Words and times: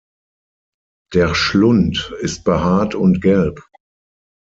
Der 1.13 1.35
Schlund 1.35 2.11
ist 2.23 2.43
behaart 2.43 2.95
und 2.95 3.21
gelb. 3.21 3.61